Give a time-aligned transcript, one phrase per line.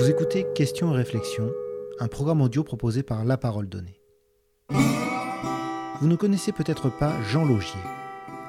[0.00, 1.50] Vous écoutez Questions et réflexions,
[1.98, 4.00] un programme audio proposé par La Parole Donnée.
[4.70, 7.82] Vous ne connaissez peut-être pas Jean Logier.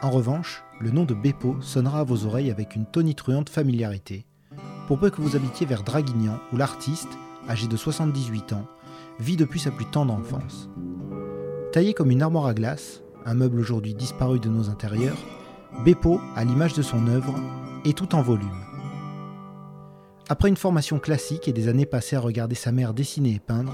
[0.01, 4.25] En revanche, le nom de Beppo sonnera à vos oreilles avec une tonitruante familiarité,
[4.87, 7.11] pour peu que vous habitiez vers Draguignan, où l'artiste,
[7.49, 8.65] âgé de 78 ans,
[9.19, 10.69] vit depuis sa plus tendre enfance.
[11.73, 15.17] Taillé comme une armoire à glace, un meuble aujourd'hui disparu de nos intérieurs,
[15.83, 17.35] Beppo, à l'image de son œuvre,
[17.83, 18.70] est tout en volume.
[20.31, 23.73] Après une formation classique et des années passées à regarder sa mère dessiner et peindre,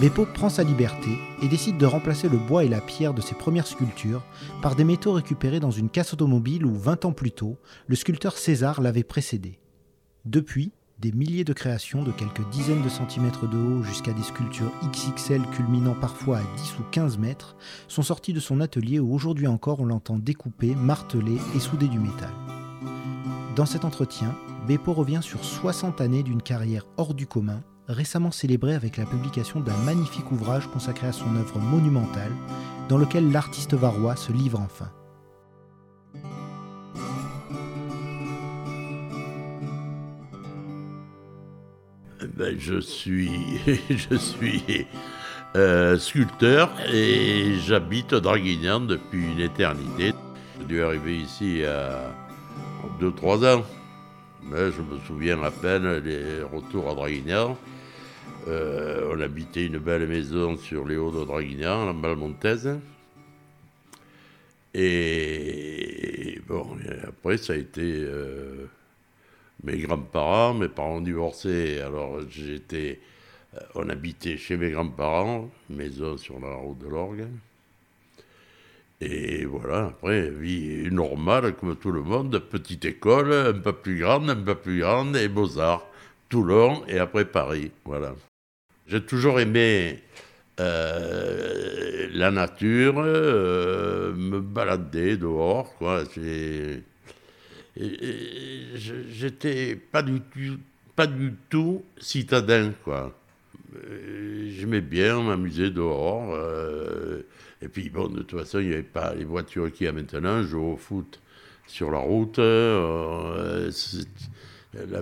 [0.00, 1.10] Beppo prend sa liberté
[1.42, 4.24] et décide de remplacer le bois et la pierre de ses premières sculptures
[4.62, 8.38] par des métaux récupérés dans une casse automobile où, 20 ans plus tôt, le sculpteur
[8.38, 9.60] César l'avait précédé.
[10.24, 14.72] Depuis, des milliers de créations de quelques dizaines de centimètres de haut jusqu'à des sculptures
[14.90, 17.56] XXL culminant parfois à 10 ou 15 mètres
[17.88, 21.98] sont sorties de son atelier où aujourd'hui encore on l'entend découper, marteler et souder du
[21.98, 22.32] métal.
[23.54, 24.34] Dans cet entretien,
[24.70, 29.58] Beppo revient sur 60 années d'une carrière hors du commun, récemment célébrée avec la publication
[29.58, 32.30] d'un magnifique ouvrage consacré à son œuvre monumentale,
[32.88, 34.88] dans lequel l'artiste varois se livre enfin.
[42.36, 43.58] Ben, je suis,
[43.90, 44.86] je suis
[45.56, 50.14] euh, sculpteur et j'habite Draguignan depuis une éternité.
[50.60, 52.14] J'ai dû arriver ici à
[53.00, 53.64] 2-3 ans.
[54.44, 57.56] Mais je me souviens à peine des retours à Draguignan.
[58.48, 62.78] Euh, on habitait une belle maison sur les hauts de Draguignan, la Malmontaise.
[64.72, 68.66] Et bon, après, ça a été euh,
[69.64, 71.80] mes grands-parents, mes parents divorcés.
[71.80, 73.00] Alors, j'étais.
[73.54, 77.26] Euh, on habitait chez mes grands-parents, maison sur la route de l'Orgue.
[79.02, 84.28] Et voilà, après, vie normale comme tout le monde, petite école, un peu plus grande,
[84.28, 85.86] un peu plus grande, et Beaux-Arts,
[86.28, 88.14] Toulon, et après Paris, voilà.
[88.86, 90.00] J'ai toujours aimé
[90.60, 96.04] euh, la nature, euh, me balader dehors, quoi.
[98.74, 100.58] J'étais pas du tout,
[100.94, 103.16] pas du tout citadin, quoi.
[103.76, 106.36] Euh, j'aimais bien m'amuser dehors.
[107.62, 109.92] Et puis, bon, de toute façon, il n'y avait pas les voitures qu'il y a
[109.92, 110.42] maintenant.
[110.42, 111.20] Je jouais au foot
[111.66, 112.38] sur la route.
[112.38, 113.72] la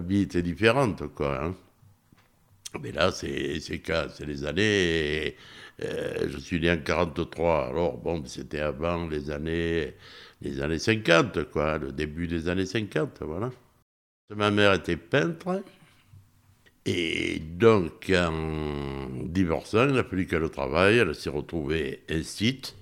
[0.01, 1.45] vie était différente, quoi.
[1.45, 1.55] Hein.
[2.83, 5.37] Mais là, c'est c'est les années.
[5.85, 9.95] Euh, je suis né en 43, alors bon, c'était avant les années,
[10.43, 13.53] les années 50, quoi, le début des années 50, voilà.
[14.35, 15.63] Ma mère était peintre,
[16.91, 22.76] et donc en divorçant, il a fallu qu'elle travaille, elle s'est retrouvée un site.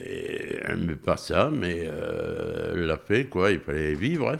[0.00, 4.28] Et elle n'aimait pas ça, mais euh, elle l'a fait, quoi, il fallait vivre.
[4.28, 4.38] Hein.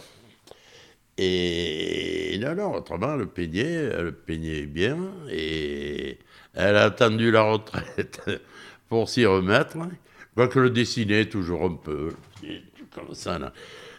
[1.17, 4.99] Et non, non, autrement, elle peignait, elle peignait bien,
[5.33, 6.19] et
[6.55, 8.21] elle a attendu la retraite
[8.89, 9.79] pour s'y remettre,
[10.37, 12.11] quoique le dessinait toujours un peu,
[12.95, 13.53] comme ça, là.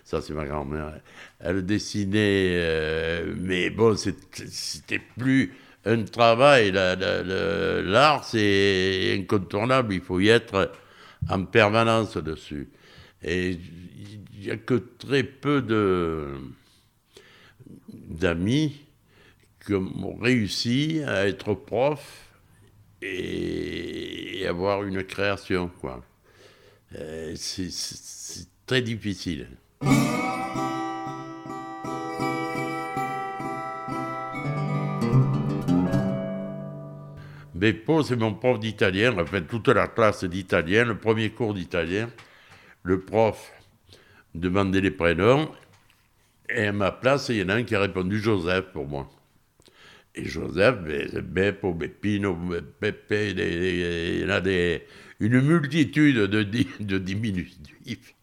[0.10, 1.00] Ça c'est ma grand-mère.
[1.40, 5.54] Elle dessinait, euh, mais bon, c'était plus
[5.86, 10.72] un travail, l'art c'est incontournable, il faut y être
[11.30, 12.70] en permanence dessus.
[13.22, 15.62] Et il n'y a que très peu
[18.10, 18.82] d'amis
[19.64, 22.34] qui ont réussi à être prof
[23.04, 25.70] et avoir une création.
[26.96, 27.70] Euh, c'est,
[28.66, 29.48] très difficile.
[37.60, 42.10] Beppo, c'est mon prof d'italien, enfin toute la classe d'italien, le premier cours d'italien.
[42.84, 43.52] Le prof
[44.34, 45.52] demandait les prénoms
[46.48, 49.10] et à ma place, il y en a un qui a répondu Joseph pour moi.
[50.16, 50.78] Et Joseph,
[51.22, 52.38] Beppo, Beppino,
[52.80, 54.84] Pepe, il y en a des,
[55.20, 58.16] une multitude de, de diminutifs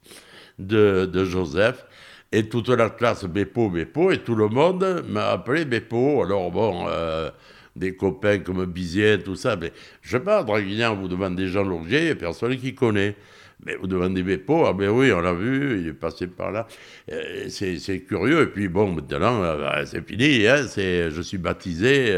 [0.59, 1.85] de, de, Joseph.
[2.33, 6.23] Et toute la classe Beppo, Beppo, et tout le monde m'a appelé Beppo.
[6.23, 7.31] Alors bon, euh,
[7.77, 9.57] des copains comme Bizier, tout ça.
[9.57, 9.73] Mais
[10.03, 13.17] je sais pas, Draguignan, vous demandez Jean a personne qui connaît.
[13.65, 16.67] Mais vous demandez Beppo, ah ben oui, on l'a vu, il est passé par là.
[17.11, 18.43] Euh, c'est curieux.
[18.43, 20.47] Et puis bon, maintenant, euh, bah, c'est fini.
[20.47, 22.15] Hein, je suis baptisé,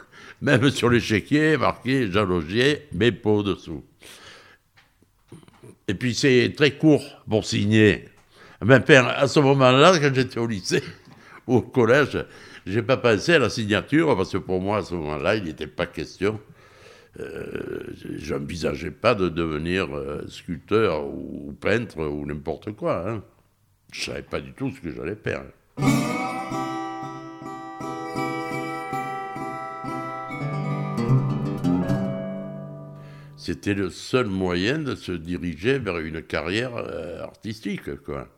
[0.42, 3.84] même sur l'échiquier, marqué Jean Logier, Beppo dessous.
[5.90, 8.04] Et puis c'est très court pour signer.
[8.64, 10.84] Même à ce moment-là, quand j'étais au lycée
[11.48, 12.24] ou au collège,
[12.64, 15.66] j'ai pas pensé à la signature parce que pour moi, à ce moment-là, il n'était
[15.66, 16.38] pas question
[17.18, 17.82] euh,
[18.18, 23.10] j'envisageais pas de devenir euh, sculpteur ou, peintre ou n'importe quoi.
[23.10, 23.24] Hein.
[23.92, 25.42] Je savais pas du tout ce que j'allais faire.
[33.50, 38.28] C'était le seul moyen de se diriger vers une carrière euh, artistique, quoi.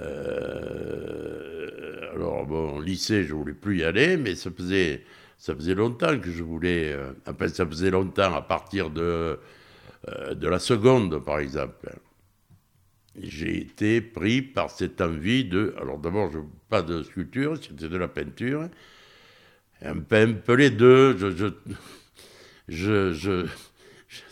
[0.00, 1.68] Euh,
[2.14, 5.02] alors, bon, au lycée, je voulais plus y aller, mais ça faisait,
[5.38, 6.92] ça faisait longtemps que je voulais.
[6.92, 9.40] Euh, enfin, ça faisait longtemps à partir de,
[10.30, 11.90] de la seconde, par exemple.
[13.20, 15.74] J'ai été pris par cette envie de.
[15.80, 16.38] Alors, d'abord, je,
[16.68, 18.68] pas de sculpture, c'était de la peinture.
[19.82, 21.16] Un peu, les deux.
[22.68, 23.46] je, je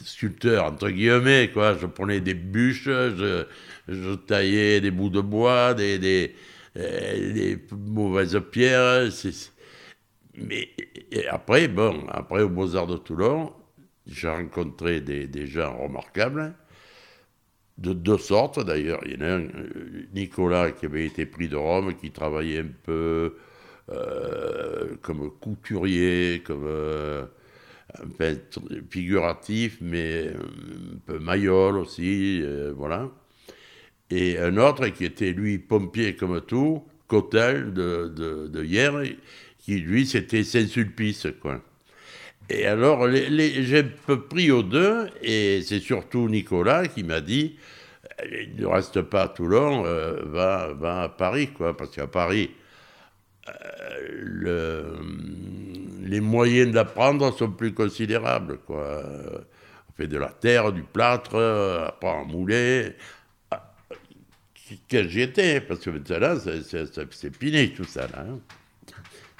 [0.03, 1.77] sculpteur, entre guillemets, quoi.
[1.77, 6.35] Je prenais des bûches, je, taillais des bouts de bois, des, des,
[6.77, 9.09] euh, mauvaises pierres.
[10.37, 10.69] Mais
[11.31, 13.53] après, bon, après au Beaux-Arts de Toulon,
[14.07, 16.55] j'ai rencontré des, gens remarquables,
[17.79, 19.01] de deux sortes d'ailleurs.
[19.05, 22.61] Il y en a un, euh, Nicolas, qui avait été pris de Rome, qui travaillait
[22.61, 23.37] un peu
[23.91, 26.67] euh, comme couturier, comme
[28.19, 28.61] peintre
[28.91, 33.11] figuratif, mais un peu mayol aussi, euh, voilà.
[34.11, 38.93] Et un autre qui était, lui, pompier comme tout, Cotel de, de, hier,
[39.59, 41.63] qui, lui, c'était Saint-Sulpice, quoi.
[42.49, 47.21] Et alors, les, j'ai un peu pris aux deux, et c'est surtout Nicolas qui m'a
[47.21, 47.57] dit,
[48.59, 52.51] ne reste pas à Toulon, euh, va, va à Paris, quoi, parce qu'à Paris,
[53.49, 53.53] euh,
[54.11, 54.85] le
[56.07, 58.59] les moyens d'apprendre sont plus considérables.
[58.69, 61.37] On fait de la terre, du plâtre,
[61.89, 62.97] après on moulait.
[63.51, 63.73] Ah,
[64.89, 66.37] quel j'étais, parce que maintenant,
[67.11, 68.03] c'est fini tout ça.
[68.09, 68.39] Là, hein.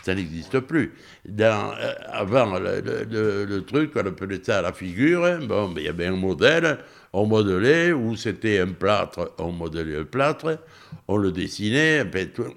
[0.07, 0.95] Ça n'existe plus.
[1.41, 1.73] Euh,
[2.13, 5.41] avant, le, truc, on appelait ça la figure.
[5.49, 6.79] Bon, il y avait un modèle,
[7.13, 10.61] on modelait, ou c'était un plâtre, on modelait le plâtre,
[11.09, 12.05] on le dessinait.
[12.05, 12.55] Ben, tout,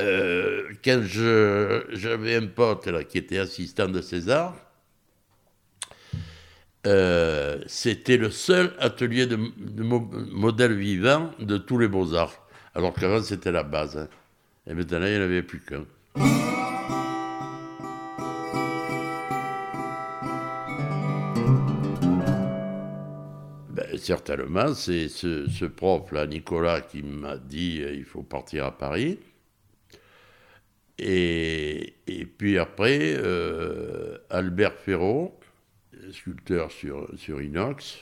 [0.00, 4.54] euh, quand j'avais un pote là, qui était assistant de César,
[6.86, 12.46] euh, c'était le seul atelier de, modèle vivant de tous les beaux-arts.
[12.74, 13.96] Alors qu'avant, c'était la base.
[13.98, 14.08] Hein.
[14.66, 15.84] Et maintenant, il n'y en avait plus qu'un.
[23.70, 28.76] Ben, certainement, c'est ce, ce prof-là, Nicolas, qui m'a dit euh, il faut partir à
[28.76, 29.18] Paris.
[30.98, 31.94] Et,
[32.38, 35.38] puis après, euh, Albert Ferraud,
[36.12, 37.98] sculpteur sur, sur inox,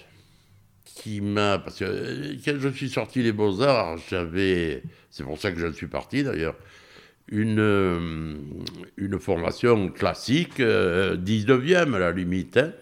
[0.85, 1.59] qui m'a.
[1.59, 4.83] Parce que euh, quand je suis sorti des Beaux-Arts, j'avais.
[5.11, 6.57] C'est pour ça que je suis parti d'ailleurs.
[7.29, 8.35] Une, euh,
[8.97, 12.57] une formation classique, 19e à la limite.
[12.57, 12.73] Hein.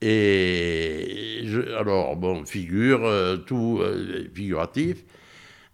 [0.00, 1.44] et
[1.78, 3.82] alors, bon, figure, tout
[4.34, 5.04] figuratif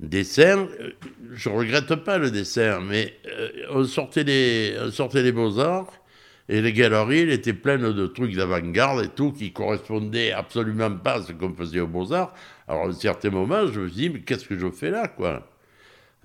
[0.03, 0.91] dessin, euh,
[1.33, 5.93] je regrette pas le dessin, mais euh, on sortait les, sortait les beaux-arts
[6.49, 11.23] et les galeries étaient pleines de trucs d'avant-garde et tout qui correspondaient absolument pas à
[11.23, 12.35] ce qu'on faisait aux beaux-arts.
[12.69, 15.09] Alors à un certain moment, je me suis dit, mais qu'est-ce que je fais là,
[15.09, 15.49] quoi?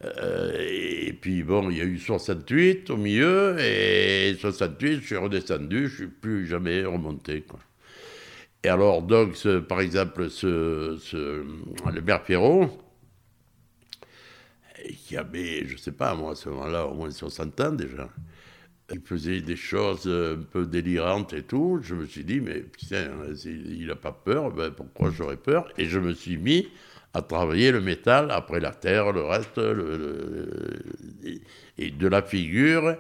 [0.05, 5.15] Euh, Et puis bon, il y a eu 68 au milieu, et 68, je suis
[5.17, 7.45] redescendu, je suis plus jamais remonté.
[8.63, 9.35] Et alors, donc,
[9.67, 11.45] par exemple, ce, ce, le
[11.85, 12.69] Albert Pierrot,
[15.05, 18.09] qui avait, je ne sais pas, moi, à ce moment-là, au moins 60 ans déjà.
[18.91, 21.79] Il faisait des choses un peu délirantes et tout.
[21.81, 23.09] Je me suis dit, mais putain,
[23.45, 25.67] il n'a pas peur, ben pourquoi j'aurais peur?
[25.77, 26.69] Et je me suis mis
[27.13, 29.59] à travailler le métal, après la terre, le reste,
[31.77, 32.95] et de la figure.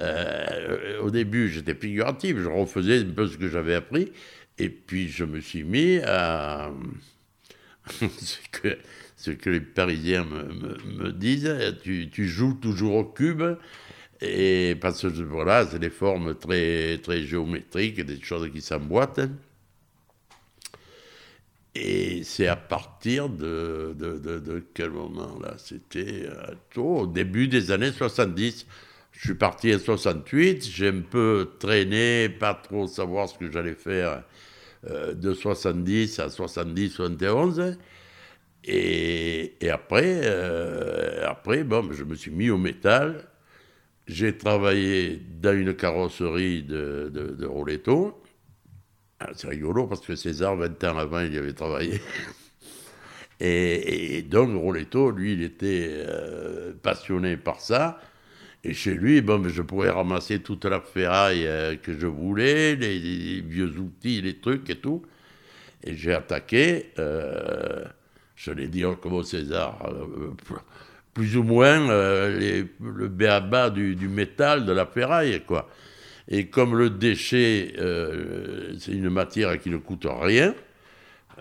[0.00, 4.10] Euh, au début, j'étais figuratif, je refaisais un peu ce que j'avais appris,
[4.58, 6.70] et puis je me suis mis à.
[9.22, 13.44] ce que les Parisiens me, disent, tu, joues toujours au cube,
[14.20, 19.20] et parce que voilà, c'est des formes très, très géométriques, des choses qui s'emboîtent.
[21.76, 23.94] Et c'est à partir de,
[24.74, 28.66] quel moment là C'était euh, au début des années 70.
[29.12, 33.74] Je suis parti en 68, j'ai un peu traîné, pas trop savoir ce que j'allais
[33.74, 34.24] faire
[34.90, 37.78] euh, de 70 à 70, 71.
[38.64, 43.24] Et, après, euh, après bon, je me suis mis au métal.
[44.06, 48.22] J'ai travaillé dans une carrosserie de, de, Roletto.
[49.20, 52.00] Ah, c'est rigolo parce que César, 20 ans avant, il y avait travaillé.
[53.40, 58.00] Et, donc, Roletto, lui, il était euh, passionné par ça.
[58.62, 63.40] Et chez lui, bon, je pourrais ramasser toute la ferraille euh, que je voulais, les,
[63.40, 65.02] vieux outils, les trucs et tout.
[65.82, 66.92] Et j'ai attaqué
[68.50, 70.32] l'ai dit comme au César, euh,
[71.14, 75.68] plus ou moins euh, le béaba du, du, métal, de la ferraille, quoi.
[76.28, 80.54] Et comme le déchet, euh, c'est une matière qui ne coûte rien,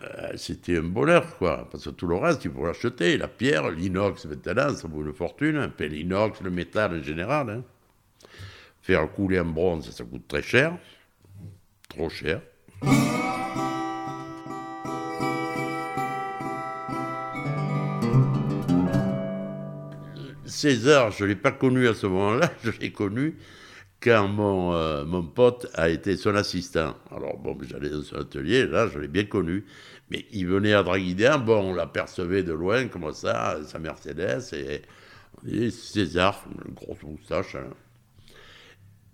[0.03, 1.67] euh, c'était un bonheur, quoi.
[1.71, 3.17] Parce que tout le reste, il faut l'acheter.
[3.17, 5.71] La pierre, l'inox, maintenant, ça vaut une fortune.
[5.79, 7.49] l'inox, le métal en général.
[7.49, 7.63] Hein.
[8.81, 10.77] Faire couler un bronze, ça coûte très cher.
[11.89, 12.41] Trop cher.
[20.45, 23.35] César, je ne l'ai pas connu à ce moment-là, je l'ai connu
[24.01, 26.95] quand mon, euh, mon pote a été son assistant.
[27.11, 29.63] Alors, bon, j'allais dans son atelier, là, je l'ai bien connu.
[30.09, 34.81] Mais il venait à Draguignan, bon, on l'apercevait de loin, comme ça, sa Mercedes, et
[35.43, 37.55] on César, une grosse moustache.
[37.55, 37.69] Hein.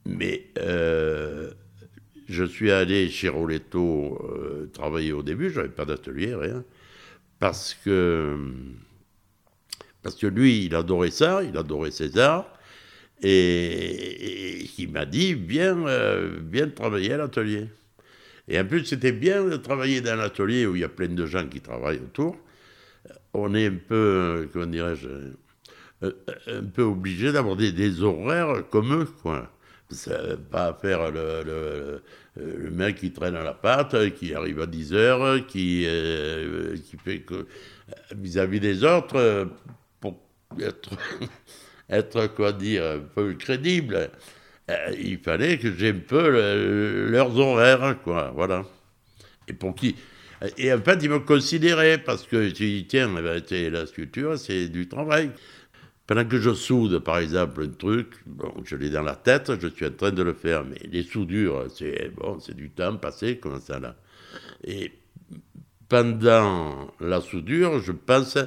[0.06, 1.52] Mais euh,
[2.28, 6.64] je suis allé chez Roletto euh, travailler au début, je n'avais pas d'atelier, rien,
[7.40, 8.36] parce que,
[10.08, 12.46] parce que lui, il adorait ça, il adorait César,
[13.22, 17.68] et, il m'a dit, viens, euh, viens travailler à l'atelier.
[18.48, 21.10] Et en plus, c'était bien de travailler dans un atelier où il y a plein
[21.10, 22.38] de gens qui travaillent autour.
[23.34, 25.10] On est un peu, comment dirais-je,
[26.02, 29.52] un peu obligé d'avoir des, horaires comme eux, quoi.
[30.52, 32.02] Pas faire le,
[32.72, 37.20] mec qui traîne à la pâte, qui arrive à 10 heures, qui, euh, qui fait
[37.20, 37.46] que
[38.16, 39.50] vis-à-vis des autres,
[41.90, 44.10] être quoi dire, un peu crédible,
[44.70, 48.66] euh, il fallait que j'ai un peu leurs horaires, quoi, voilà.
[49.48, 49.96] Et pour qui
[50.58, 52.50] Et en fait, ils me considéraient, parce que,
[52.82, 55.32] tiens, la sculpture, c'est du travail.
[56.06, 59.68] Pendant que je soude, par exemple, un truc, bon, je l'ai dans la tête, je
[59.68, 63.38] suis en train de le faire, mais les soudures, c'est bon, c'est du temps passé
[63.40, 63.98] comme ça là.
[64.64, 64.94] Et
[65.90, 68.38] pendant la soudure, je pense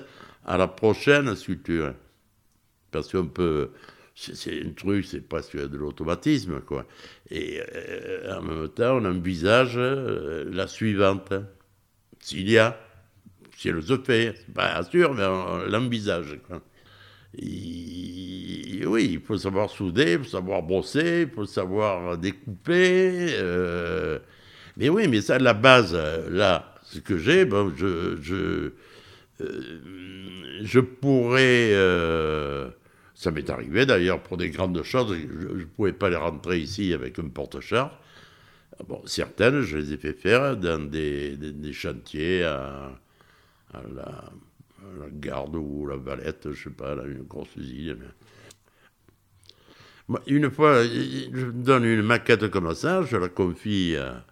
[0.50, 1.94] à la prochaine sculpture
[2.90, 3.70] parce qu'on peut.
[4.16, 6.84] C'est un truc, c'est presque de l'automatisme, quoi.
[7.30, 11.32] Et euh, en même temps, on envisage euh, la suivante.
[12.18, 12.78] S'il y a,
[13.56, 16.60] si elle se fait, pas sûr, mais on, l'envisage, quoi.
[17.34, 23.36] oui, il faut savoir souder, il faut savoir brosser, il faut savoir découper.
[23.38, 24.18] Euh,
[24.76, 25.94] mais oui, mais ça, la base,
[26.28, 28.72] là, ce que j'ai, bon, je,
[30.62, 31.74] je pourrais
[33.20, 36.94] ça m'est arrivé d'ailleurs pour des grandes choses, je ne pouvais pas les rentrer ici
[36.94, 38.00] avec un porte-char.
[38.88, 41.36] Bon, certaines, je les ai fait faire dans des,
[41.74, 42.92] chantiers à,
[43.94, 44.24] la,
[45.12, 48.04] garde ou la valette, je ne sais pas, une grosse usine.
[50.26, 54.24] Une fois, je donne une maquette comme ça, je la confie à,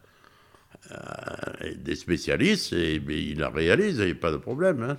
[1.76, 4.82] des spécialistes et, ils la réalisent, il n'y a pas de problème.
[4.82, 4.96] Hein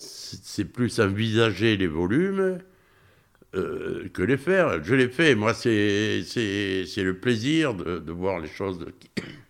[0.00, 2.58] c'est plus envisager les volumes
[3.54, 4.82] euh, que les faire.
[4.82, 5.34] Je l'ai fait.
[5.34, 6.22] Moi, c'est
[6.96, 8.86] le plaisir de, voir les choses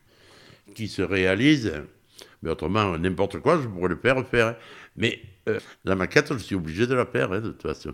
[0.74, 1.72] qui, se réalisent.
[2.42, 4.56] Mais autrement, n'importe quoi, je pourrais le faire faire.
[4.96, 7.92] Mais euh, la maquette, je suis obligé de la faire, hein, de toute façon.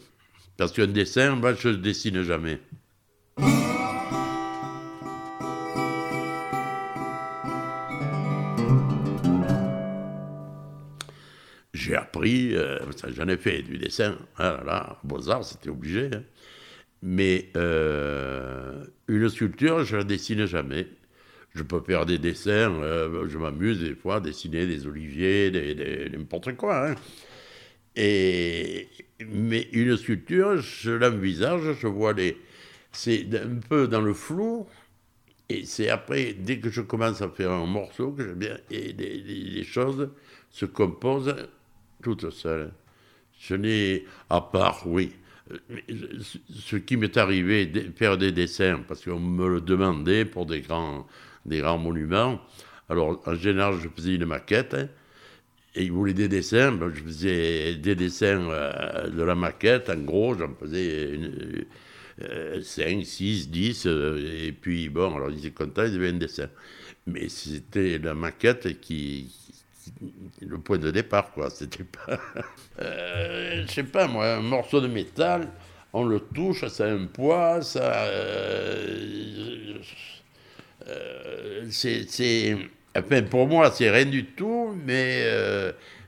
[0.57, 2.61] Parce qu'un dessin, moi, je ne dessine jamais.
[11.87, 12.79] J'ai appris, euh,
[13.15, 16.11] j'en ai fait du dessin, ah là, Beaux-Arts, c'était obligé.
[16.13, 16.23] Hein.
[17.03, 20.89] Mais euh, une sculpture, je ne la dessine jamais.
[21.55, 26.11] Je peux faire des dessins, euh, je m'amuse des fois à dessiner des oliviers, des,
[26.11, 26.91] n'importe quoi.
[26.91, 26.95] Hein.
[27.95, 28.89] Et,
[29.25, 32.37] mais une sculpture, je l'envisage, je vois les.
[32.91, 34.67] C'est un peu dans le flou,
[35.49, 38.93] et c'est après, dès que je commence à faire un morceau, que j'aime bien, et
[38.93, 40.11] les choses
[40.51, 41.35] se composent
[42.03, 42.73] toute seule.
[43.39, 45.13] Je n'ai, à part, oui,
[46.51, 51.07] ce qui m'est arrivé, faire des dessins, parce qu'on me le demandait pour des grands,
[51.45, 52.41] des grands monuments.
[52.89, 54.77] Alors, en général, je faisais une maquette,
[55.75, 59.99] et ils voulaient des dessins, ben, je faisais des dessins euh, de la maquette, en
[59.99, 61.67] gros, j'en faisais une,
[62.63, 66.49] 5, 6, 10, et puis bon, alors ils étaient contents, ils avaient un dessin.
[67.07, 69.31] Mais c'était la maquette qui,
[70.41, 71.51] le point de départ, quoi.
[71.51, 72.19] C'était pas.
[72.79, 75.49] Euh, je sais pas, moi, un morceau de métal,
[75.95, 78.05] on le touche, ça a un poids, ça.
[78.05, 79.79] Euh,
[80.87, 82.55] euh, c'est.
[82.95, 85.25] Enfin, pour moi, c'est rien du tout, mais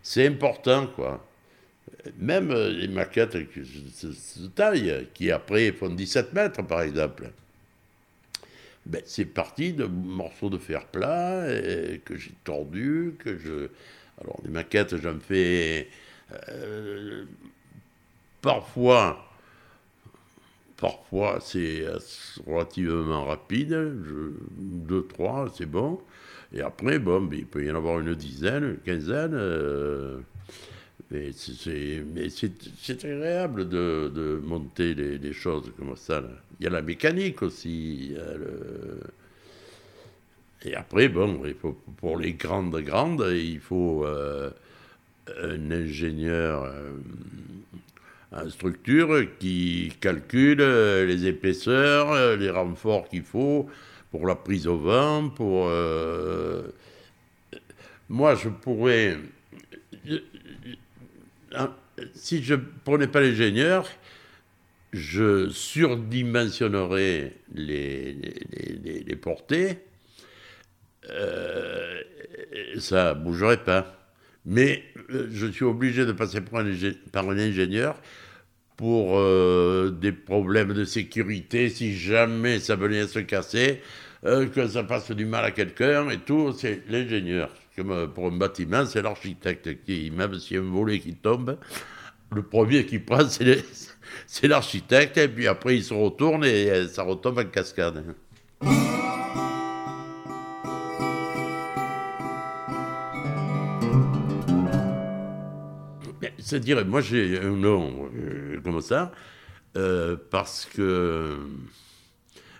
[0.02, 1.26] c'est important, quoi.
[2.18, 7.30] Même les maquettes de taille, qui après font 17 mètres, par exemple.
[8.88, 11.44] Ben, c'est parti de morceaux de fer plat
[12.04, 13.68] que j'ai tordus, que je...
[14.20, 15.88] Alors, des maquettes, j'en fais
[16.50, 17.24] euh,
[18.42, 19.24] parfois
[20.78, 21.84] parfois, c'est
[22.46, 23.76] relativement rapide.
[24.56, 26.00] Deux, trois, c'est bon.
[26.52, 29.34] Et après, bon, ben, il peut y en avoir une dizaine, une quinzaine.
[29.34, 30.20] Euh,
[31.10, 36.22] mais c'est agréable de, de monter les, choses comme ça.
[36.60, 38.14] Il y a la mécanique aussi.
[40.64, 41.40] Et après, bon,
[41.98, 44.50] pour les grandes, grandes, il faut euh,
[45.40, 46.90] un ingénieur euh,
[48.32, 53.68] en structure qui calcule les épaisseurs, les renforts qu'il faut
[54.10, 55.68] pour la prise au vent, pour...
[55.68, 56.62] Euh,
[58.08, 59.16] moi, je pourrais...
[62.14, 63.88] Si je prenais pas l'ingénieur,
[64.92, 68.16] je surdimensionnerais les,
[69.20, 69.78] portées,
[71.10, 72.00] euh,
[72.78, 73.94] ça bougerait pas.
[74.46, 78.00] Mais euh, je suis obligé de passer par un, ingénieur
[78.76, 83.80] pour euh, des problèmes de sécurité, si jamais ça venait à se casser,
[84.22, 87.50] que ça passe du mal à quelqu'un et tout, c'est l'ingénieur.
[88.14, 91.58] Pour un bâtiment, c'est l'architecte qui, même s'il y a un volet qui tombe,
[92.34, 93.26] le premier qui prend,
[94.26, 98.04] c'est l'architecte, et puis après il se retourne et ça retombe en cascade.
[106.38, 109.12] C'est-à-dire, moi j'ai un nom euh, comme ça,
[109.76, 111.36] euh, parce que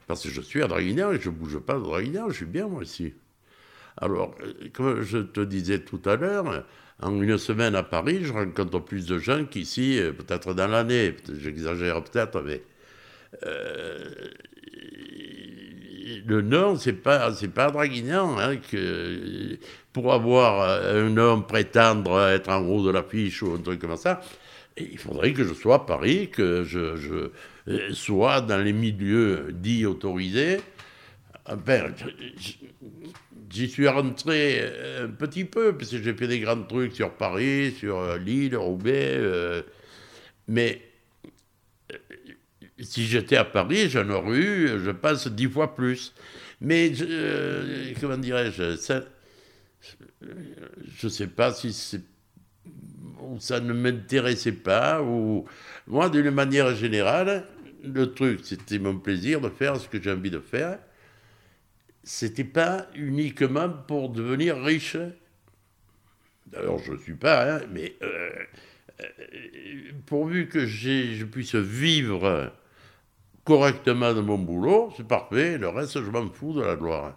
[0.07, 2.47] parce que je suis à Draguignan et je ne bouge pas de Draguignan, je suis
[2.47, 3.15] bien moi ici.
[4.01, 6.65] Alors, euh, comme je te disais tout à l'heure,
[7.01, 12.03] en une semaine à Paris, je rencontre plus de gens qu'ici, peut-être dans l'année, j'exagère
[12.03, 12.63] peut-être, mais
[16.27, 18.39] le Nord, c'est pas, c'est pas Draguignan.
[18.39, 19.59] Hein, que,
[19.93, 24.21] pour avoir un homme prétendre être en haut de l'affiche ou un truc comme ça,
[24.77, 29.87] il faudrait que je sois à Paris, que je, je sois dans les milieux dits
[29.87, 30.59] autorisés.
[31.51, 31.87] Enfin,
[33.51, 37.75] j'y suis rentré un petit peu, parce que j'ai fait des grands trucs sur Paris,
[37.79, 39.63] sur Lille, Roubaix, euh,
[40.47, 40.83] mais
[42.81, 46.13] si j'étais à Paris, j'en aurais eu, je pense, dix fois plus.
[46.61, 48.77] Mais, euh, comment dirais-je,
[50.21, 51.73] je ne sais pas si
[53.39, 55.47] ça ne m'intéressait pas, ou
[55.87, 57.47] moi, d'une manière générale,
[57.83, 60.79] le truc, c'était mon plaisir de faire ce que j'ai envie de faire.
[62.11, 64.97] C'était pas uniquement pour devenir riche.
[66.47, 68.31] D'ailleurs, je ne suis pas, hein, mais euh,
[69.03, 69.05] euh,
[70.07, 72.51] pourvu que je puisse vivre
[73.45, 75.59] correctement de mon boulot, c'est parfait.
[75.59, 77.15] Le reste, je m'en fous de la gloire.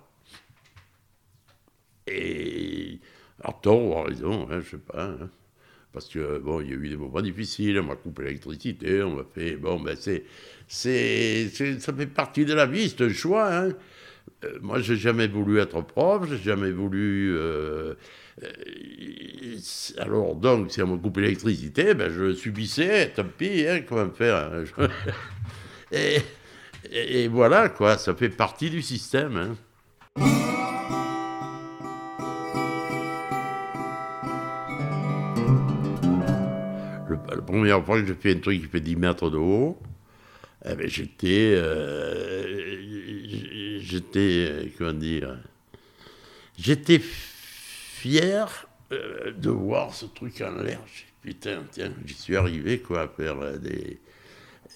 [2.06, 2.99] Et
[3.45, 5.06] à tort ou raison, hein, je sais pas.
[5.06, 5.30] Hein.
[5.93, 9.15] Parce que, bon, il y a eu des moments difficiles, on m'a coupé l'électricité, on
[9.15, 9.56] m'a fait.
[9.56, 10.25] Bon, ben, c'est,
[10.67, 11.47] c'est,
[11.80, 13.56] ça fait partie de la vie, c'est un choix.
[13.56, 13.69] Hein.
[14.43, 17.36] Euh, moi, j'ai jamais voulu être prof, j'ai jamais voulu.
[17.38, 17.93] Euh,
[18.43, 19.57] euh,
[19.97, 24.51] alors, donc, si on m'a coupé l'électricité, ben, je subissais, tant pis, hein, comment faire
[24.51, 24.88] hein.
[26.91, 29.38] Et, voilà, quoi, ça fait partie du système.
[29.38, 29.55] Hein.
[37.29, 39.77] la première fois que j'ai fait un truc qui fait 10 mètres de haut,
[40.65, 41.55] eh ben, j'étais.
[43.81, 44.47] J'étais.
[44.49, 45.37] Euh, comment dire
[46.57, 50.79] J'étais fier euh, de voir ce truc en l'air.
[51.21, 53.99] Putain, tiens, j'y suis arrivé, quoi, à faire des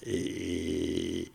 [0.04, 1.30] et,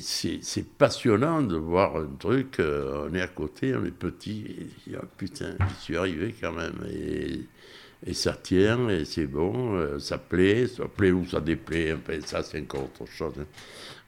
[0.00, 4.44] c'est passionnant de voir un truc, euh, on est à côté, on est petit,
[4.88, 6.84] et, oh, putain, j'y suis arrivé quand même.
[6.90, 7.44] Et,
[8.12, 12.60] ça tient, et c'est bon, euh, ça plaît, ça plaît ou ça déplaît, ça c'est
[12.60, 13.34] encore autre chose.
[13.40, 13.46] Hein.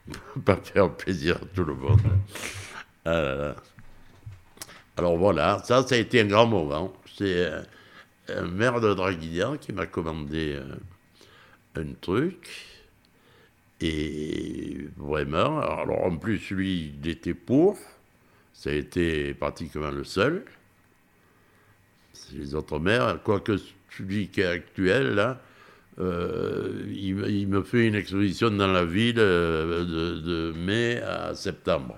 [0.45, 2.01] Pas faire plaisir à tout le monde.
[3.05, 3.55] Ah
[4.97, 6.93] Alors voilà, ça, ça a été un grand moment.
[7.17, 7.61] C'est euh,
[8.29, 10.59] un maire de Draguignan qui m'a commandé
[11.75, 12.69] un truc.
[13.81, 17.77] Et vraiment, alors en plus, lui, il était pour.
[18.53, 20.43] Ça a été pratiquement le seul.
[22.33, 23.57] Les autres maires, quoique
[23.89, 25.41] celui qui est actuel, là,
[25.99, 29.83] euh, il, me fait une exposition dans la ville euh,
[30.21, 31.97] de, mai à septembre.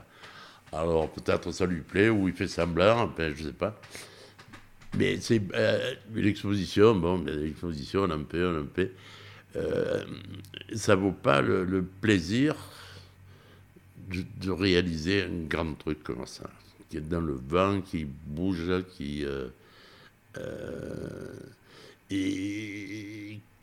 [0.71, 3.79] Alors peut-être ça lui plaît, ou il fait semblant, je ne sais pas.
[4.97, 8.91] Mais c'est euh, une exposition, bon, l'exposition, on en paie, on en paie.
[9.55, 10.03] Euh,
[10.75, 12.55] ça vaut pas le, plaisir
[14.09, 16.49] de, réaliser un grand truc comme ça,
[16.89, 19.49] qui est dans le vent, qui bouge, qui euh,
[22.09, 23.10] et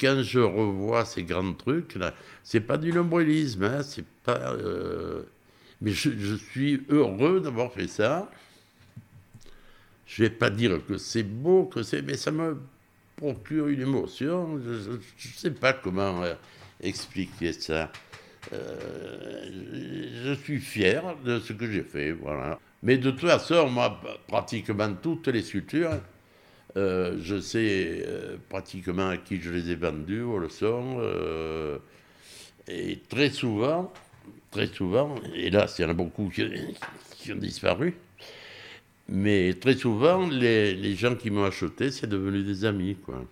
[0.01, 4.53] quand je revois ces grands trucs, là, c'est pas du nombrilisme, hein, c'est pas.
[4.53, 5.23] Euh,
[5.81, 8.31] mais je, suis heureux d'avoir fait ça.
[10.07, 12.59] Je vais pas dire que c'est beau, que c'est, mais ça me
[13.17, 14.61] procure une émotion.
[14.65, 14.99] Je ne
[15.37, 16.35] sais pas comment euh,
[16.81, 17.93] expliquer ça.
[18.51, 22.59] je suis fier de ce que j'ai fait, voilà.
[22.83, 26.01] Mais de toute façon, moi, pratiquement toutes les sculptures,
[26.79, 30.99] euh, je sais euh, pratiquement à qui je les ai vendues au leçon.
[31.01, 31.79] Euh,
[32.69, 33.93] et très souvent,
[34.53, 37.97] très souvent, hélas, il y en a beaucoup qui, ont disparu.
[39.09, 43.25] Mais très souvent, les, gens qui m'ont acheté, c'est devenu des amis, quoi.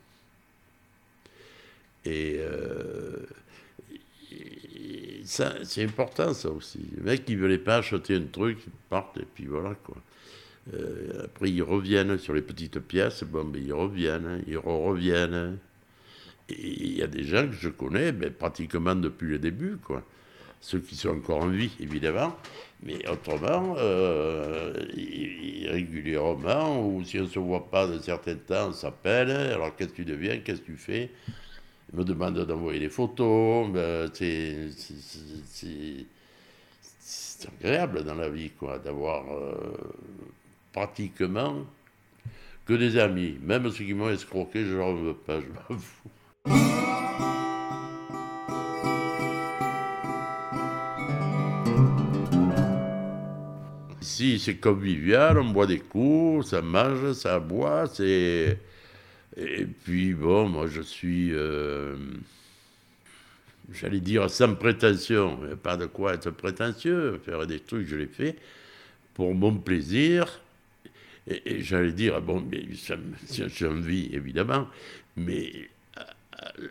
[2.04, 2.40] Et
[5.24, 6.80] ça, c'est important, ça aussi.
[6.96, 9.96] Les mecs qui ne veulent pas acheter un truc, ils partent, et puis voilà, quoi.
[10.74, 15.58] Euh, après, ils reviennent sur les petites pièces, bon, ben, ils reviennent, ils reviennent.
[16.48, 20.02] Et il y a des gens que je connais ben, pratiquement depuis le début, quoi.
[20.60, 22.36] Ceux qui sont encore en vie, évidemment.
[22.82, 24.72] Mais autrement, euh,
[25.68, 29.30] régulièrement, ou si on ne se voit pas de certains temps, on s'appelle.
[29.30, 31.10] Alors, qu'est-ce que tu deviens Qu'est-ce que tu fais?
[31.92, 33.68] Ils me demandent d'envoyer des photos.
[33.70, 34.68] Ben, c'est
[37.60, 39.24] agréable dans la vie, quoi, d'avoir.
[39.32, 39.54] Euh,
[40.76, 41.64] pratiquement
[42.66, 43.38] que des amis.
[43.42, 46.10] Même ceux qui m'ont escroqué, je leur veux pas, je m'en fous.
[54.02, 58.58] Ici, c'est convivial, on boit des coups, ça mange, ça boit, c'est...
[59.38, 61.30] Et puis, bon, moi, je suis...
[61.32, 61.96] Euh,
[63.72, 68.36] j'allais dire sans prétention, pas de quoi être prétentieux, faire des trucs, je l'ai fait
[69.14, 70.40] pour mon plaisir,
[71.28, 74.68] et, j'allais dire, bon, j'ai envie, évidemment,
[75.16, 76.68] mais euh,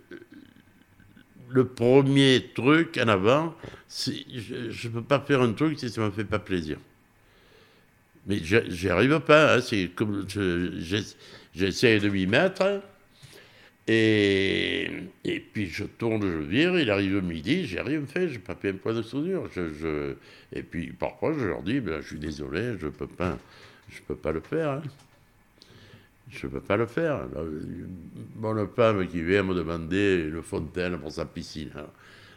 [1.49, 3.55] le premier truc en avant,
[3.89, 6.77] je ne peux pas faire un truc si ça ne me fait pas plaisir.
[8.27, 9.91] Mais j'y arrive pas, hein, c'est
[11.53, 12.81] j'essaie de m'y mettre,
[13.87, 14.89] et,
[15.23, 18.69] et, puis je tourne, je vire, il arrive midi, j'ai rien fait, j'ai pas fait
[18.69, 19.47] un point de soudure.
[20.51, 23.37] Et puis parfois je leur dis, ben, je suis désolé, je peux pas.
[23.89, 24.69] Je ne peux pas le faire.
[24.69, 24.81] Hein.
[26.29, 27.27] Je ne peux pas le faire.
[28.35, 31.71] bonne femme qui vient me demander une fontaine pour sa piscine.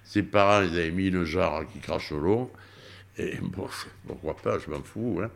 [0.05, 2.51] ses parents, ils avaient mis une jarre qui crache l'eau.
[3.17, 3.69] Et bon,
[4.07, 5.21] pourquoi pas, je m'en fous.
[5.23, 5.31] Hein.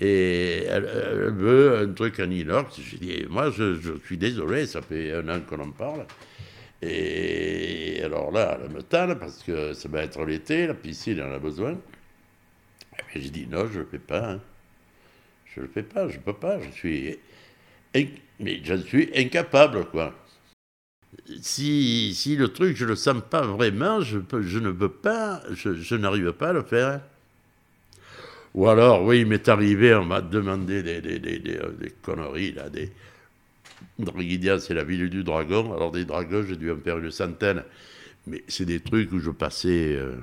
[0.00, 2.80] Et elle, veut un truc en inox.
[2.80, 6.06] J'ai dit, moi, je, suis désolé, ça fait un an qu'on en parle.
[6.82, 11.32] Et alors là, elle me tanne parce que ça va être l'été, la piscine, en
[11.32, 11.78] a besoin.
[13.14, 14.32] Et j'ai dit, non, je ne le fais pas.
[14.32, 14.40] Hein.
[15.54, 17.18] Je ne le fais pas, je ne peux pas, je suis.
[18.40, 20.14] Mais je suis incapable, quoi.
[21.42, 24.88] Si, si le truc, je ne le sens pas vraiment, je, peux, je ne peux
[24.88, 27.00] pas, je, n'arrive pas à le faire.
[28.54, 32.70] Ou alors, oui, il m'est arrivé, on m'a demandé des, des, des, des, conneries, là,
[32.70, 32.90] des.
[33.98, 35.74] Draguidia, c'est la ville du dragon.
[35.74, 37.62] Alors, des dragons, j'ai dû en faire une centaine.
[38.26, 39.96] Mais c'est des trucs où je passais.
[39.96, 40.14] Euh,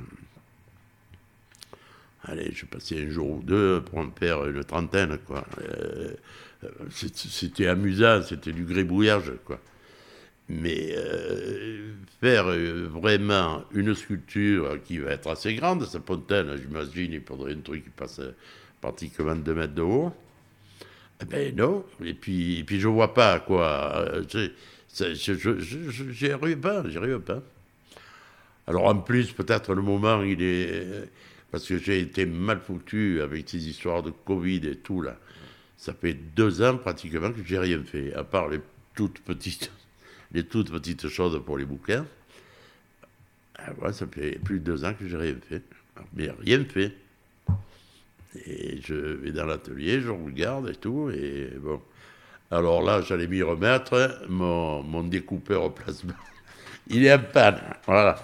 [2.31, 5.43] Allez, je passais un jour ou deux pour en faire une trentaine, quoi.
[5.61, 6.13] Euh,
[6.91, 9.59] c'était amusant, c'était du grébouillage, quoi.
[10.47, 17.13] Mais euh, faire euh, vraiment une sculpture qui va être assez grande, sa fontaine, j'imagine,
[17.13, 18.21] il faudrait un truc qui passe
[18.79, 20.13] pratiquement 2 mètres de haut.
[21.21, 24.05] Eh ben non, et puis, et puis je vois pas, quoi.
[24.93, 27.41] J'y arrive pas, j'y arrive pas.
[28.67, 31.09] Alors en plus, peut-être le moment, il est
[31.51, 35.17] parce que j'ai été mal foutu avec ces histoires de Covid et tout là.
[35.77, 38.59] Ça fait deux ans pratiquement que j'ai rien fait, à part les
[38.95, 39.71] toutes petites,
[40.31, 42.05] les toutes petites choses pour les bouquins.
[43.57, 45.63] Ah, ça fait plus de deux ans que j'ai rien fait,
[46.13, 46.93] mais rien fait.
[48.45, 51.81] Et je vais dans l'atelier, je regarde et tout, et bon.
[52.51, 56.13] Alors là, j'allais m'y remettre, mon, mon découpeur au plasma,
[56.89, 58.17] il est en panne, voilà.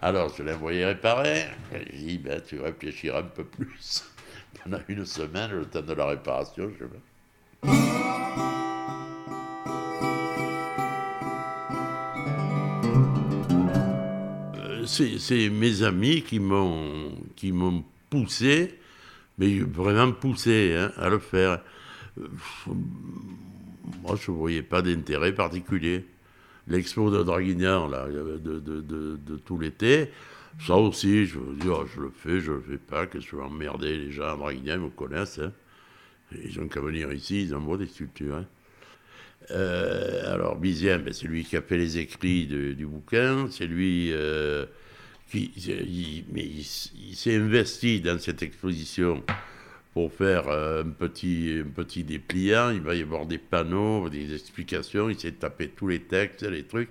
[0.00, 1.44] Alors, je l'ai envoyé réparer.
[1.72, 4.04] J'ai dit, ben, tu réfléchiras un peu plus.
[4.64, 6.84] Pendant une semaine, le temps de la réparation, je
[14.56, 18.78] euh, c'est mes amis qui m'ont qui m'ont poussé,
[19.36, 21.60] mais vraiment poussé hein, à le faire.
[22.18, 22.28] Euh,
[24.02, 26.06] moi, je ne voyais pas d'intérêt particulier
[26.68, 30.10] l'expo de Draguignan, là, de, de, de, tout l'été.
[30.66, 33.42] Ça aussi, je veux dire, je le fais, je le fais pas, que je vais
[33.42, 35.38] emmerder les gens à Draguignan, ils me connaissent.
[35.38, 35.52] Hein.
[36.32, 38.36] Ils ont qu'à venir ici, ils envoient des sculptures.
[38.36, 38.46] Hein.
[40.26, 44.12] alors Bizien, ben, c'est lui qui a fait les écrits du bouquin, c'est lui
[45.30, 46.64] qui, mais il,
[47.14, 49.22] s'est investi dans cette exposition
[50.06, 52.70] faire un, petit, un petit dépliant.
[52.70, 55.10] Il va y avoir des panneaux, des explications.
[55.10, 56.90] Il s'est tapé tous les textes, les trucs.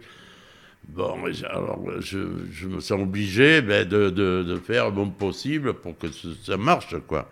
[0.89, 1.17] Bon,
[1.50, 2.17] alors je,
[2.52, 6.08] je me sens obligé ben, de, de, de, faire mon possible pour que
[6.43, 7.30] ça marche, quoi.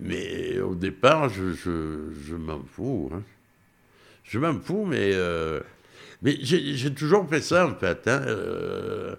[0.00, 3.10] Mais au départ, je, je, m'en fous.
[3.14, 3.22] Hein.
[4.24, 5.60] Je m'en fous, mais, euh,
[6.22, 8.08] mais j'ai toujours fait ça, en fait.
[8.08, 8.22] Hein.
[8.26, 9.14] Euh,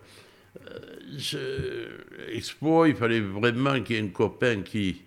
[2.34, 5.02] Expo, il fallait vraiment qu'il y ait un copain qui,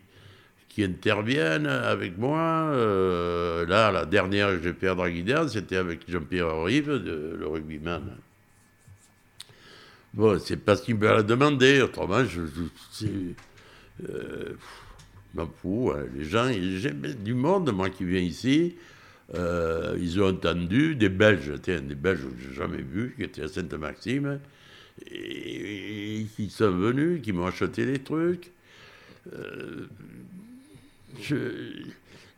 [0.74, 2.40] qui intervienne avec moi.
[2.72, 8.02] Euh, là, la dernière que j'ai fait à Draguidan, c'était avec Jean-Pierre Rive, le rugbyman.
[10.14, 13.06] Bon, c'est parce qu'il me l'a demandé, autrement, je, je
[14.08, 14.54] euh,
[15.34, 15.92] m'en fous.
[15.94, 16.06] Hein.
[16.16, 18.74] Les gens, j'ai du monde, moi, qui vient ici.
[19.34, 23.22] Euh, ils ont entendu des Belges, tiens, des Belges que je n'ai jamais vus, qui
[23.22, 24.40] étaient à Sainte-Maxime,
[25.08, 28.50] et, qui sont venus, qui m'ont acheté des trucs.
[31.20, 31.36] Je,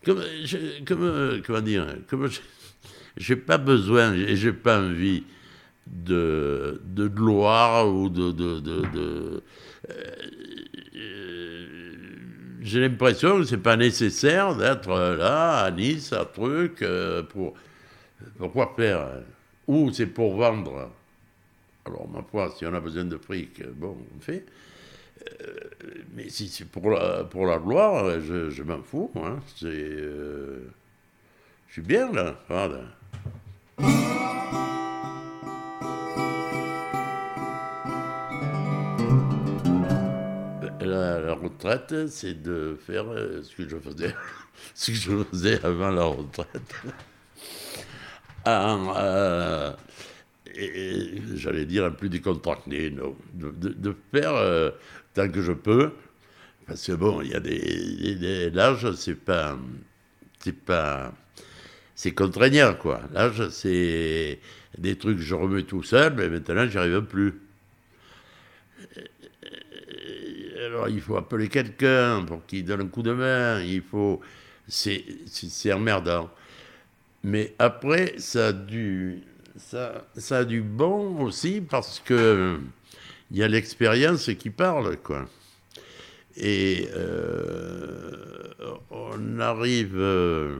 [0.04, 2.28] comme, je, comme, comment dire, comme
[3.16, 5.24] je n'ai pas besoin et j'ai pas envie
[5.86, 8.32] de, de gloire ou de.
[8.32, 9.42] de, de,
[9.90, 10.20] euh,
[12.60, 17.54] j'ai l'impression que c'est pas nécessaire d'être là à Nice, à truc, euh, pour.
[18.38, 19.20] Pourquoi faire hein?
[19.66, 20.90] Ou c'est pour vendre.
[21.84, 24.44] Alors, ma foi, si on a besoin de fric, bon, on fait.
[25.40, 25.54] Euh,
[26.14, 29.10] mais si c'est pour la, pour la gloire, je, je m'en fous.
[29.16, 29.38] Hein.
[29.56, 29.70] C'est,
[31.68, 32.34] je suis bien là.
[40.80, 44.14] La, retraite, c'est de faire euh, ce que je faisais,
[44.74, 46.74] ce que je faisais avant la retraite.
[48.48, 49.72] Euh,
[51.34, 54.70] j'allais dire un plus décontracté, de, de, faire euh,
[55.14, 55.92] tant que je peux,
[56.66, 59.58] parce que bon, il y a des, l'âge, c'est pas,
[60.40, 61.12] c'est pas,
[61.94, 63.00] c'est contraignant quoi.
[63.12, 64.38] L'âge, c'est
[64.78, 67.34] des trucs que je remets tout seul, mais maintenant, j'y arrive plus
[70.66, 74.20] alors il faut appeler quelqu'un pour qu'il donne un coup de main, il faut...
[74.68, 76.28] C'est emmerdant.
[77.22, 79.22] Mais après, ça a du,
[79.58, 82.58] ça, ça a du bon aussi parce que
[83.30, 85.28] il y a l'expérience qui parle, quoi.
[86.36, 88.12] Et euh,
[88.90, 90.58] on arrive euh,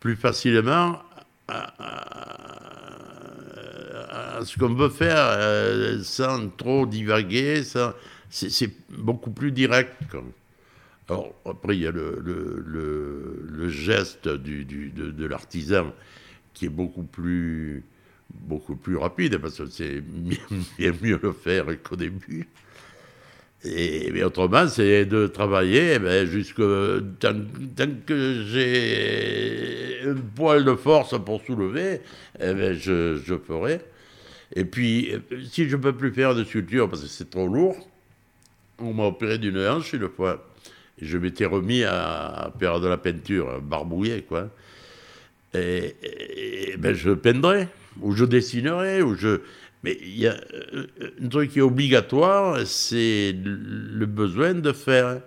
[0.00, 1.02] plus facilement
[1.48, 1.72] à,
[4.44, 7.92] ce qu'on veut faire euh, sans trop divaguer, sans,
[8.30, 9.94] c'est beaucoup plus direct.
[11.08, 12.78] Alors, après, il y a le,
[13.68, 15.92] geste du, de, l'artisan
[16.54, 17.82] qui est beaucoup plus,
[18.32, 22.48] beaucoup plus rapide, parce que c'est bien mieux le faire qu'au début.
[23.64, 26.62] Et, mais autrement, c'est de travailler eh jusque
[27.18, 27.34] tant,
[28.06, 32.00] que j'ai un poil de force pour soulever,
[32.40, 33.80] eh je, je ferai.
[34.54, 35.12] Et puis,
[35.50, 37.76] si je ne peux plus faire de sculpture parce que c'est trop lourd,
[38.78, 40.44] on m'a opéré d'une hanche une fois.
[41.00, 44.50] Je m'étais remis à, faire de la peinture, barbouiller, quoi.
[45.54, 47.68] Et, ben je peindrais,
[48.00, 49.40] ou je dessinerais, ou je.
[49.82, 50.86] Mais il y a euh,
[51.22, 55.20] un truc qui est obligatoire, c'est le besoin de faire.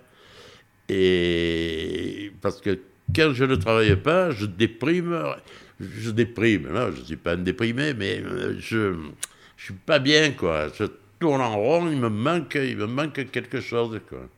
[0.88, 2.78] Et parce que
[3.14, 5.16] quand je ne travaille pas, je déprime.
[5.80, 6.72] Je déprime.
[6.72, 9.10] Là, je ne suis pas un déprimé, mais euh, je ne
[9.56, 10.68] suis pas bien, quoi.
[10.76, 10.84] Je
[11.20, 14.00] tourne en rond, il me manque, il me manque quelque chose.
[14.08, 14.28] Quoi.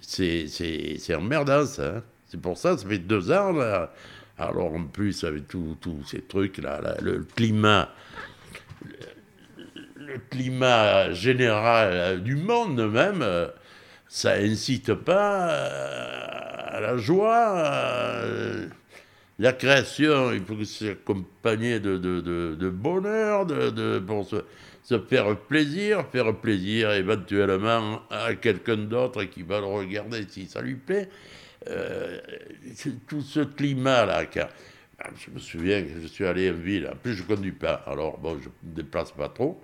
[0.00, 1.96] C'est emmerdant, ça.
[1.96, 2.02] Hein.
[2.26, 3.92] C'est pour ça, ça fait deux ans, là.
[4.38, 7.90] Alors, en plus, avec tous ces trucs-là, le climat,
[9.96, 13.24] le, climat général du monde même,
[14.08, 18.22] ça incite pas à la joie.
[19.38, 24.36] la création, il faut que c'est accompagné de, de, de, bonheur, de, de, pour se,
[24.82, 30.60] se faire plaisir, faire plaisir éventuellement à quelqu'un d'autre qui va le regarder si ça
[30.60, 31.08] lui plaît.
[31.68, 32.20] Euh,
[33.06, 34.48] tout ce climat-là, car
[34.98, 37.52] ah, je me souviens que je suis allé en ville, en plus je ne conduis
[37.52, 39.60] pas, alors bon, je ne me déplace pas trop.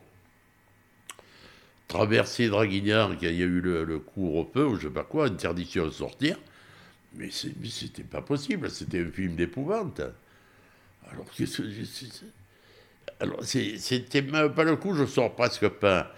[1.86, 5.86] Traverser Draguignan, qu'il y a eu le, le couvre-feu ou je sais pas quoi, interdiction
[5.86, 6.36] de sortir,
[7.14, 10.02] mais c'était pas possible, c'était un film d'épouvante.
[11.10, 11.84] Alors qu'est-ce que
[13.42, 16.12] c'était pas le coup, je sors presque pas.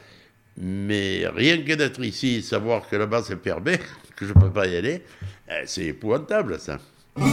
[0.56, 3.78] Mais rien que d'être ici et savoir que là-bas c'est fermé,
[4.16, 5.02] que je ne peux pas y aller,
[5.48, 6.78] eh, c'est épouvantable ça.
[7.18, 7.24] Euh,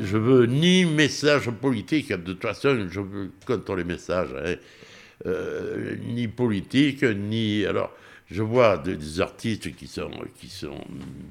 [0.00, 4.54] je veux ni message politique, hein, de toute façon je veux contre les messages, hein.
[5.26, 7.66] euh, ni politique, ni...
[7.66, 7.92] Alors,
[8.30, 10.82] je vois des, des artistes qui sont, qui sont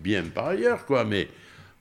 [0.03, 1.27] bien par ailleurs, quoi, mais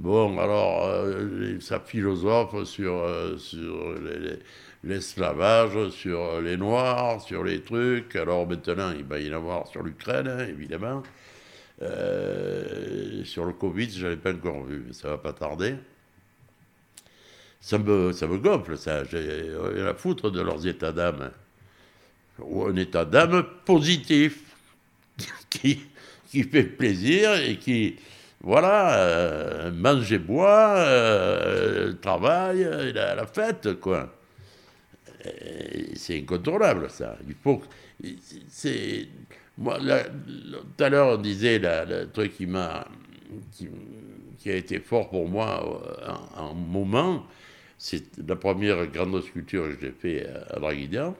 [0.01, 3.95] bon, alors, euh, ça philosophe sur, euh, sur
[4.83, 8.17] l'esclavage, sur les Noirs, sur les trucs.
[8.17, 11.03] Alors maintenant, il va y en avoir sur l'Ukraine, hein, évidemment.
[13.25, 15.77] sur le Covid, je n'avais pas encore vu, mais ça va pas tarder
[17.61, 19.05] ça me, ça me gonfle, ça.
[19.05, 19.55] J'ai
[19.87, 21.31] à foutre de leurs états d'âme.
[22.39, 24.41] Ou un état d'âme positif,
[25.51, 25.81] qui,
[26.31, 27.97] qui fait plaisir et qui,
[28.43, 34.15] voilà, euh, mange et boit, euh, travaille, il a la fête, quoi.
[35.95, 37.17] C'est incontrôlable, ça.
[37.29, 37.61] Il faut
[38.49, 39.07] c'est
[39.59, 42.87] moi tout à l'heure on disait le truc qui m'a
[43.53, 45.63] qui, a été fort pour moi
[46.37, 47.27] en, en moment
[47.77, 51.15] c'est la première grande sculpture que j'ai faite à Draguignan.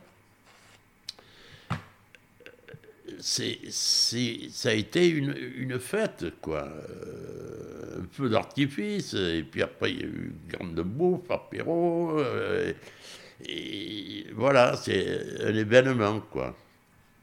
[3.19, 6.65] C'est, ça a été une, fête, quoi.
[6.65, 12.19] Euh, un feu d'artifice, et puis après, il y a eu une grande bouffe, apéro,
[12.19, 12.73] euh,
[13.47, 16.57] et voilà, c'est un événement, quoi.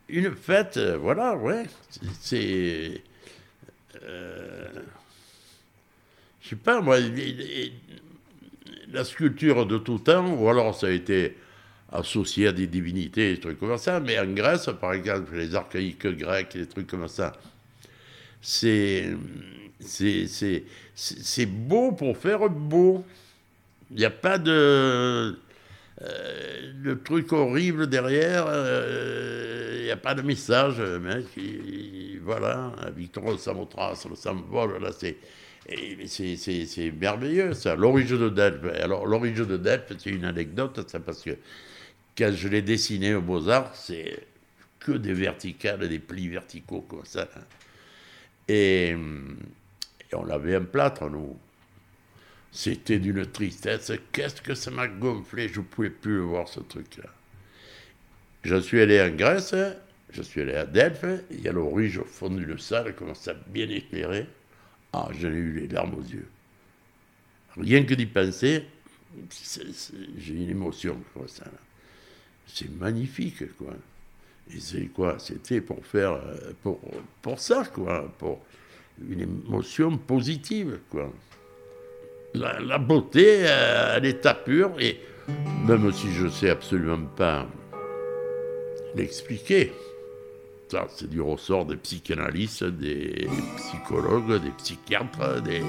[0.09, 1.65] Une fête, voilà, ouais,
[2.21, 3.01] c'est.
[4.03, 4.67] Euh,
[6.41, 6.97] je sais pas, moi,
[8.91, 11.35] la sculpture de tout temps, ou alors ça a été
[11.91, 16.07] associé à des divinités, des trucs comme ça, mais en Grèce, par exemple, les archaïques
[16.07, 17.33] grecs, des trucs comme ça,
[18.41, 19.15] c'est,
[21.47, 23.05] beau pour faire beau.
[23.91, 25.37] Il n'y a pas de,
[26.01, 31.23] euh, de truc horrible derrière, euh, il n'y a pas de message, mais
[32.21, 35.17] voilà, Victor Samotras, le symbole, là, c'est
[36.05, 37.75] c'est merveilleux, ça.
[37.75, 38.71] L'origine de Delphes.
[38.81, 41.31] Alors, l'origine de Delphes, c'est une anecdote, ça, parce que
[42.17, 44.27] quand je l'ai dessiné au Beaux-Arts, c'est
[44.79, 47.27] que des verticales, des plis verticaux comme ça.
[48.47, 48.95] Et,
[50.13, 51.37] on avait un plâtre, nous.
[52.51, 53.91] C'était d'une tristesse.
[54.11, 57.09] Qu'est-ce que ça m'a gonflé Je ne pouvais plus voir, ce truc-là.
[58.43, 59.53] Je suis allé en Grèce,
[60.11, 63.33] je suis allé à Delphes, il y a l'origine au fond d'une salle, comme ça,
[63.33, 64.25] bien éclairée.
[64.93, 66.27] Ah, j'en ai eu les larmes aux yeux.
[67.57, 68.63] Rien que d'y penser,
[70.17, 71.45] j'ai une émotion ça.
[72.47, 73.73] C'est magnifique, quoi.
[74.53, 75.17] Et c'est quoi?
[75.19, 76.79] C'était pour faire, euh, pour,
[77.21, 78.39] pour ça, quoi, pour
[79.09, 81.11] une émotion positive, quoi.
[82.33, 84.99] La, beauté à l'état pur, et
[85.65, 87.47] même si je ne sais absolument pas
[88.95, 89.73] l'expliquer,
[90.69, 95.63] ça, c'est du ressort des psychanalystes, des psychologues, des psychiatres, des...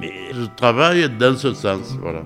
[0.00, 2.24] Mais je travaille dans ce sens, voilà.